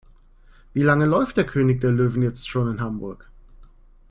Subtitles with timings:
[0.73, 3.29] Wie lange läuft König der Löwen jetzt schon in Hamburg?